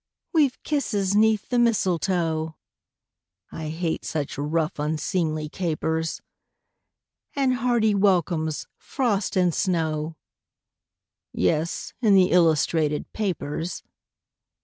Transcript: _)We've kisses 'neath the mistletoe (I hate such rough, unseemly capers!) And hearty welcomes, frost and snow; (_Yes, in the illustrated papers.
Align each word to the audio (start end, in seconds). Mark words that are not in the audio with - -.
_)We've 0.33 0.57
kisses 0.63 1.15
'neath 1.15 1.49
the 1.49 1.59
mistletoe 1.59 2.55
(I 3.51 3.69
hate 3.69 4.03
such 4.03 4.35
rough, 4.35 4.79
unseemly 4.79 5.47
capers!) 5.47 6.23
And 7.35 7.53
hearty 7.53 7.93
welcomes, 7.93 8.65
frost 8.79 9.35
and 9.35 9.53
snow; 9.53 10.15
(_Yes, 11.37 11.93
in 12.01 12.15
the 12.15 12.31
illustrated 12.31 13.13
papers. 13.13 13.83